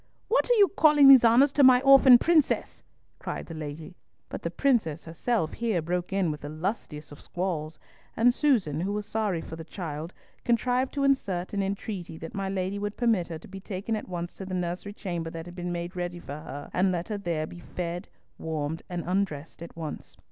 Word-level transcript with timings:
What 0.29 0.49
are 0.49 0.53
you 0.55 0.69
calling 0.69 1.07
these 1.07 1.23
honours 1.23 1.51
to 1.51 1.63
my 1.63 1.79
orphan 1.81 2.17
princess?" 2.17 2.81
cried 3.19 3.45
the 3.45 3.53
lady, 3.53 3.93
but 4.29 4.41
the 4.41 4.49
princess 4.49 5.05
herself 5.05 5.53
here 5.53 5.79
broke 5.79 6.11
in 6.11 6.31
with 6.31 6.41
the 6.41 6.49
lustiest 6.49 7.11
of 7.11 7.21
squalls, 7.21 7.77
and 8.17 8.33
Susan, 8.33 8.81
who 8.81 8.93
was 8.93 9.05
sorry 9.05 9.41
for 9.41 9.55
the 9.55 9.63
child, 9.63 10.11
contrived 10.43 10.91
to 10.95 11.03
insert 11.03 11.53
an 11.53 11.61
entreaty 11.61 12.17
that 12.17 12.33
my 12.33 12.49
lady 12.49 12.79
would 12.79 12.97
permit 12.97 13.27
her 13.27 13.37
to 13.37 13.47
be 13.47 13.59
taken 13.59 13.95
at 13.95 14.09
once 14.09 14.33
to 14.33 14.45
the 14.47 14.55
nursery 14.55 14.93
chamber 14.93 15.29
that 15.29 15.45
had 15.45 15.55
been 15.55 15.71
made 15.71 15.95
ready 15.95 16.17
for 16.17 16.31
her, 16.39 16.71
and 16.73 16.91
let 16.91 17.09
her 17.09 17.19
there 17.19 17.45
be 17.45 17.59
fed, 17.59 18.09
warmed, 18.39 18.81
and 18.89 19.03
undressed 19.05 19.61
at 19.61 19.77
once. 19.77 20.17